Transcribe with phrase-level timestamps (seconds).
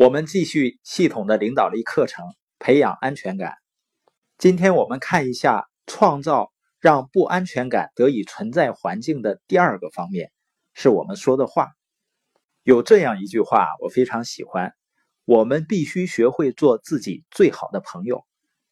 [0.00, 2.24] 我们继续系统的领导力课程，
[2.58, 3.56] 培养安全感。
[4.38, 10.32] 今天我们看一下创造让不安全感得以存在环境的第二个方面，
[10.72, 11.72] 是我们说的话。
[12.62, 14.72] 有这样一句话，我非常喜欢：
[15.26, 18.24] 我们必须学会做自己最好的朋友，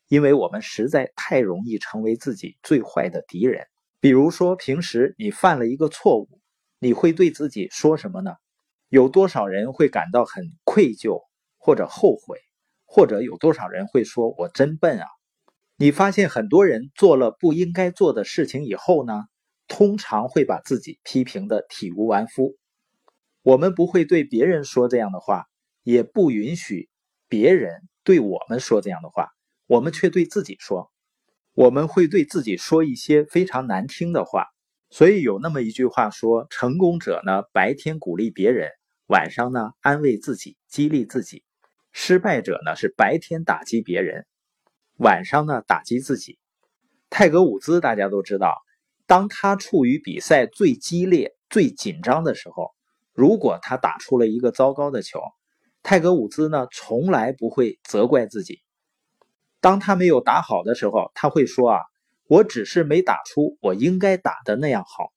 [0.09, 3.67] 因为我们实在太容易成为自己最坏的敌人。
[4.01, 6.41] 比如说，平时你犯了一个错误，
[6.79, 8.33] 你会对自己说什么呢？
[8.89, 11.21] 有多少人会感到很愧疚
[11.59, 12.39] 或者后悔，
[12.87, 15.07] 或者有多少人会说“我真笨啊”？
[15.77, 19.25] 你发现很多人做了不应该做的事情以后呢，
[19.69, 22.57] 通常会把自己批评的体无完肤。
[23.43, 25.45] 我们不会对别人说这样的话，
[25.83, 26.89] 也不允许
[27.29, 29.29] 别人对我们说这样的话，
[29.67, 30.91] 我们却对自己说，
[31.53, 34.47] 我们会对自己说一些非常难听的话。
[34.91, 38.71] 所以有那么一句话说：“成功者呢，白天鼓励别人。”
[39.09, 41.43] 晚上呢，安慰自己，激励自己；
[41.93, 44.27] 失败者呢，是白天打击别人，
[44.99, 46.39] 晚上呢打击自己。
[47.09, 48.55] 泰格伍兹大家都知道，
[49.07, 52.75] 当他处于比赛最激烈、最紧张的时候，
[53.15, 55.23] 如果他打出了一个糟糕的球，
[55.83, 58.61] 泰格伍兹呢从来不会责怪自己。
[59.63, 61.81] 当他没有打好的时候，他会说：“啊，
[62.27, 65.13] 我只是没打出我应该打的那样好。”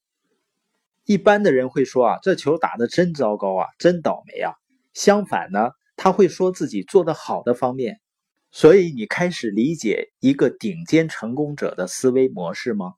[1.11, 4.53] 一般的人会说啊，这球打的真糟糕啊，真倒霉啊。
[4.93, 7.99] 相反呢，他会说自己做的好的方面。
[8.49, 12.93] 所以你开始理解一个顶尖成功者的思维模式吗？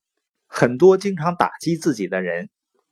[0.46, 2.52] 很多经常打击自己的人，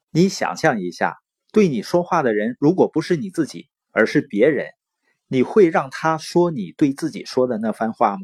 [0.09, 1.17] 你想象一下，
[1.53, 4.69] 对你说话的人如果不是你自己，而是别人，
[5.28, 8.22] 你会让他说你对自己说的那番话吗？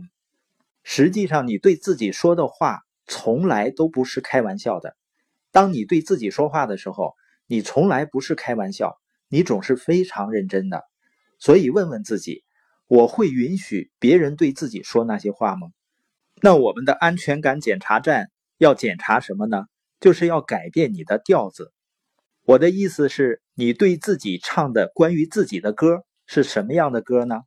[0.83, 4.95] 实际上，你对自己说的话从来都不是开玩笑的。
[5.57, 7.15] 当你对自己说话的时候，
[7.47, 10.83] 你从来不是开玩笑，你总是非常认真的。
[11.39, 12.43] 所以问问自己：
[12.85, 15.69] 我会允许别人对自己说那些话吗？
[16.43, 19.65] 那我们的安全感检查站要检查什么呢？
[19.99, 21.73] 就是要改变你的调子。
[22.43, 27.41] 我的意思是，你对自己唱的关于自己的歌是什么样的歌呢？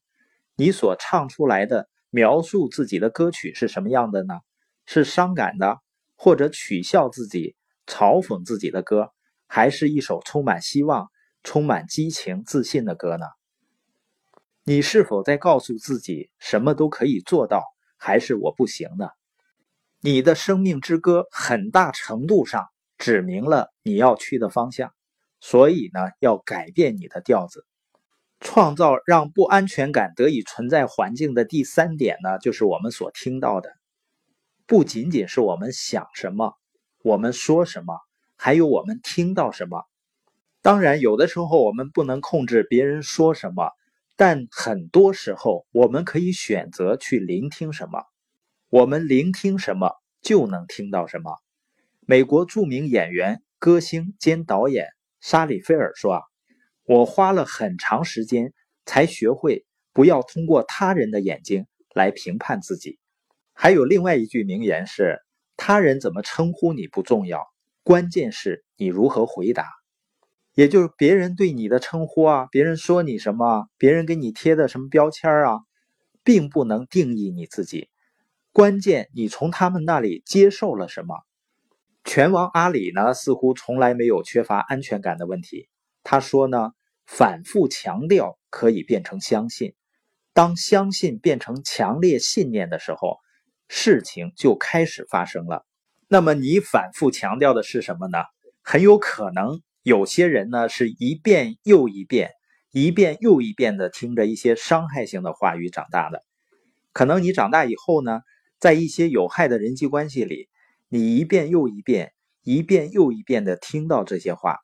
[0.57, 4.41] 你所唱出来的描述自己的歌曲是什么样的呢？
[4.85, 5.79] 是伤感的，
[6.17, 7.55] 或者取笑自己？
[7.91, 9.11] 嘲讽自己的歌，
[9.49, 11.11] 还是一首充满希望、
[11.43, 13.27] 充满激情、自信的歌呢？
[14.63, 17.65] 你是否在告诉自己什么都可以做到，
[17.97, 19.09] 还是我不行呢？
[20.01, 24.95] 你的生命之歌很大程度上指明了你要去的方向，
[25.41, 27.67] 所以呢，要改变你的调子，
[28.39, 33.73] 创造让不安全感得以存在环境的第三点呢，就是我们所听到的，
[34.65, 36.60] 不仅仅是我们想什么。
[37.03, 37.99] 我们说什么，
[38.37, 39.85] 还有我们听到什么。
[40.61, 43.71] 当然，有的时候我们不能控制别人说什么，
[44.17, 48.05] 但很多时候我们可以选择去聆听什么。
[48.69, 51.39] 我们聆听什么，就能听到什么。
[52.01, 54.89] 美国著名演员、歌星兼导演
[55.21, 56.23] 沙里菲尔说：“啊，
[56.85, 58.53] 我花了很长时间
[58.85, 62.99] 才学会不要通过他人的眼睛来评判自己。”
[63.55, 65.19] 还有另外一句名言是。
[65.63, 67.47] 他人怎么称呼你不重要，
[67.83, 69.69] 关键是你如何回答。
[70.55, 75.61] 也就是别人对你的称呼啊，别人说你什么，别人给你贴的什么标签啊，
[76.25, 77.91] 并不能定义你自己。
[78.53, 81.15] 关键你从他们那里接受了什么。
[82.05, 85.69] 拳王阿里呢，似乎从来没有缺乏安全感的问题。
[86.03, 86.71] 他说呢，
[87.05, 89.75] 反复强调可以变成相信，
[90.33, 93.19] 当相信变成强烈信念的时候。
[93.73, 95.65] 事情就开始发生了。
[96.09, 98.19] 那么你反复强调的是什么呢？
[98.63, 102.33] 很有可能有些人呢是一遍又一遍、
[102.73, 106.21] 一遍又一遍的听着一些伤害性的话语长大的。
[106.93, 108.23] 可能你长大以后呢，
[108.59, 110.49] 在一些有害的人际关系里，
[110.89, 114.59] 你一遍又一遍、一遍又一遍的听到这些话，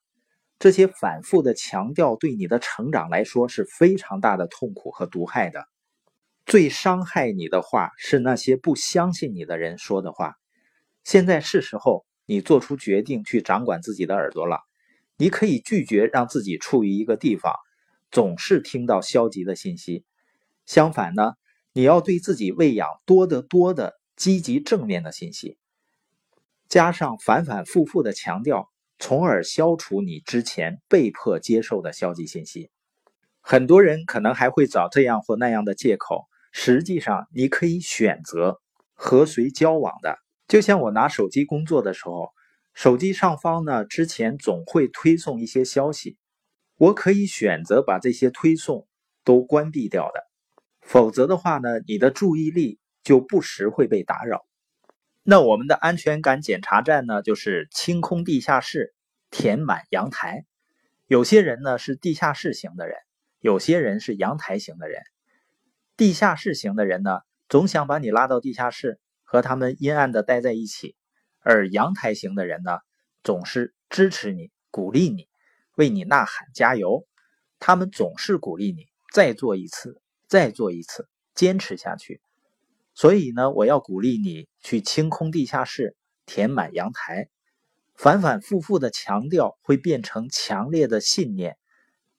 [0.58, 5.64] 这些反复的强调对你的成长来说是非常大的痛苦和毒害的。
[6.46, 10.36] 最伤害你的话是那些不相信你的人说的话。
[11.02, 14.60] 现在是时候你做出决定去掌管自己的耳朵了。
[15.16, 17.54] 你可以拒绝让自己处于一个地方，
[18.12, 20.04] 总是听到消极的信息。
[20.66, 21.32] 相反呢，
[21.72, 25.58] 你要对自己喂养多得多的积极正面的信息，
[26.68, 28.68] 加上反反复复的强调，
[28.98, 32.70] 从而消除你之前被迫接受的消极信息。
[33.40, 36.28] 很多人可能还会找这样或那样的借口。
[36.58, 38.62] 实际上，你可以选择
[38.94, 40.16] 和谁交往的。
[40.48, 42.30] 就像我拿手机工作的时候，
[42.72, 46.16] 手机上方呢之前总会推送一些消息，
[46.78, 48.88] 我可以选择把这些推送
[49.22, 50.22] 都关闭掉的。
[50.80, 54.46] 否则的话呢，你的注意力就不时会被打扰。
[55.22, 58.94] 那我们的安全感检查站呢，就是清空地下室，
[59.30, 60.46] 填满阳台。
[61.06, 62.96] 有些人呢是地下室型的人，
[63.40, 65.02] 有些人是阳台型的人。
[65.96, 70.94] 地下室型的人呢，总想把你拉到地下室，和他们阴暗的待在一起；
[71.40, 72.78] 而阳台型的人呢，
[73.22, 75.28] 总是支持你、鼓励你，
[75.76, 77.06] 为你呐喊加油。
[77.58, 80.00] 他们总是鼓励你再做一次。
[80.28, 82.20] 再做一次，坚持下去。
[82.94, 85.96] 所以呢，我要鼓励你去清空地下室，
[86.26, 87.28] 填满阳台。
[87.94, 91.56] 反反复复的强调会变成强烈的信念，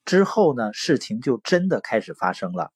[0.06, 2.72] 之后呢，事情就真的开始发生了。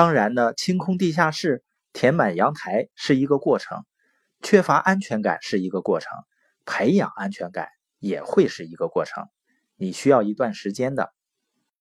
[0.00, 1.62] 当然呢，清空地下室、
[1.92, 3.84] 填满阳台是一个过程，
[4.40, 6.10] 缺乏安全感是一个过程，
[6.64, 7.68] 培养安全感
[7.98, 9.26] 也会是一个过程。
[9.76, 11.12] 你需要一段时间的。